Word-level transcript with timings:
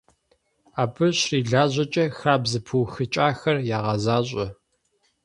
Абы 0.81 1.07
щрилажьэкӀэ, 1.19 2.05
хабзэ 2.17 2.59
пыухыкӀахэр 2.65 3.57
ягъэзащӀэ. 3.77 4.47